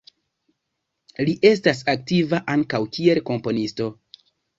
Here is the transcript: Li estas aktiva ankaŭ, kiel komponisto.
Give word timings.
Li 1.27 1.35
estas 1.49 1.81
aktiva 1.93 2.39
ankaŭ, 2.53 2.79
kiel 2.97 3.21
komponisto. 3.29 3.91